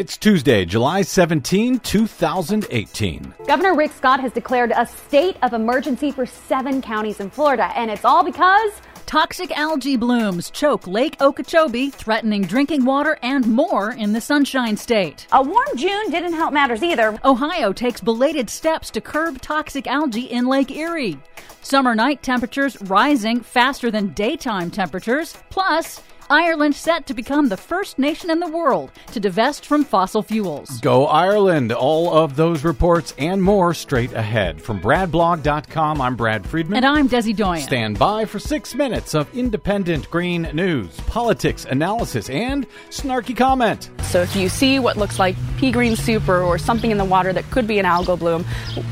It's 0.00 0.16
Tuesday, 0.16 0.64
July 0.64 1.02
17, 1.02 1.80
2018. 1.80 3.34
Governor 3.46 3.76
Rick 3.76 3.92
Scott 3.92 4.18
has 4.20 4.32
declared 4.32 4.72
a 4.74 4.86
state 4.86 5.36
of 5.42 5.52
emergency 5.52 6.10
for 6.10 6.24
seven 6.24 6.80
counties 6.80 7.20
in 7.20 7.28
Florida, 7.28 7.70
and 7.76 7.90
it's 7.90 8.06
all 8.06 8.24
because 8.24 8.72
Toxic 9.10 9.50
algae 9.58 9.96
blooms 9.96 10.50
choke 10.50 10.86
Lake 10.86 11.20
Okeechobee, 11.20 11.90
threatening 11.90 12.42
drinking 12.42 12.84
water 12.84 13.18
and 13.24 13.44
more 13.44 13.90
in 13.90 14.12
the 14.12 14.20
Sunshine 14.20 14.76
State. 14.76 15.26
A 15.32 15.42
warm 15.42 15.76
June 15.76 16.12
didn't 16.12 16.34
help 16.34 16.52
matters 16.52 16.84
either. 16.84 17.18
Ohio 17.24 17.72
takes 17.72 18.00
belated 18.00 18.48
steps 18.48 18.88
to 18.92 19.00
curb 19.00 19.40
toxic 19.40 19.88
algae 19.88 20.30
in 20.30 20.46
Lake 20.46 20.70
Erie. 20.70 21.18
Summer 21.62 21.94
night 21.94 22.22
temperatures 22.22 22.80
rising 22.82 23.40
faster 23.40 23.90
than 23.90 24.08
daytime 24.08 24.70
temperatures. 24.70 25.36
Plus, 25.50 26.00
Ireland 26.30 26.76
set 26.76 27.06
to 27.06 27.14
become 27.14 27.48
the 27.48 27.56
first 27.56 27.98
nation 27.98 28.30
in 28.30 28.38
the 28.38 28.46
world 28.46 28.92
to 29.12 29.18
divest 29.18 29.66
from 29.66 29.82
fossil 29.84 30.22
fuels. 30.22 30.80
Go 30.80 31.06
Ireland! 31.06 31.72
All 31.72 32.14
of 32.16 32.36
those 32.36 32.62
reports 32.62 33.12
and 33.18 33.42
more 33.42 33.74
straight 33.74 34.12
ahead. 34.12 34.62
From 34.62 34.80
BradBlog.com, 34.80 36.00
I'm 36.00 36.14
Brad 36.14 36.46
Friedman. 36.46 36.76
And 36.76 36.86
I'm 36.86 37.08
Desi 37.08 37.34
Doyen. 37.34 37.62
Stand 37.62 37.98
by 37.98 38.26
for 38.26 38.38
six 38.38 38.76
minutes 38.76 39.12
of 39.12 39.32
independent 39.36 40.08
green 40.08 40.42
news, 40.54 40.96
politics, 41.08 41.64
analysis, 41.64 42.30
and 42.30 42.64
snarky 42.90 43.36
comment. 43.36 43.90
So 44.02 44.22
if 44.22 44.36
you 44.36 44.48
see 44.48 44.78
what 44.78 44.96
looks 44.96 45.18
like 45.18 45.34
pea 45.60 45.70
green 45.70 45.94
soup 45.94 46.26
or, 46.26 46.42
or 46.42 46.56
something 46.56 46.90
in 46.90 46.96
the 46.96 47.04
water 47.04 47.34
that 47.34 47.48
could 47.50 47.66
be 47.66 47.78
an 47.78 47.84
algal 47.84 48.18
bloom, 48.18 48.44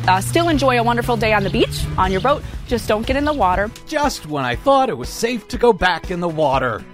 uh, 0.06 0.20
still 0.20 0.50
enjoy 0.50 0.78
a 0.78 0.82
wonderful 0.82 1.16
day 1.16 1.32
on 1.32 1.42
the 1.42 1.50
beach, 1.50 1.84
on 1.96 2.12
your 2.12 2.20
boat. 2.20 2.42
Just 2.66 2.86
don't 2.86 3.06
get 3.06 3.16
in 3.16 3.24
the 3.24 3.32
water. 3.32 3.70
Just 3.86 4.26
when 4.26 4.44
I 4.44 4.54
thought 4.54 4.90
it 4.90 4.98
was 4.98 5.08
safe 5.08 5.48
to 5.48 5.56
go 5.56 5.72
back 5.72 6.10
in 6.10 6.20
the 6.20 6.28
water 6.28 6.84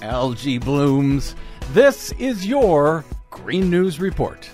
algae 0.00 0.58
blooms. 0.58 1.34
This 1.72 2.12
is 2.12 2.46
your 2.46 3.04
Green 3.30 3.68
News 3.68 3.98
Report. 3.98 4.48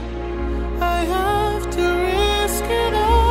I 0.79 1.05
have 1.07 1.71
to 1.71 1.81
risk 1.81 2.65
it 2.65 2.95
all. 2.95 3.25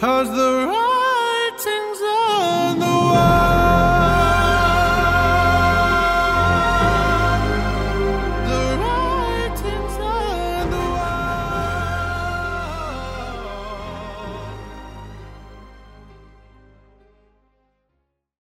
Cause 0.00 0.28
the 0.34 0.53